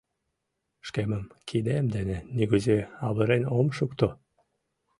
[0.87, 4.07] Шкемым кидем дене нигузе авырен ом шукто.